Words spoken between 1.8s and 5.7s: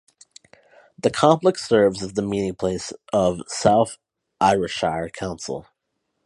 as the meeting place of South Ayrshire Council.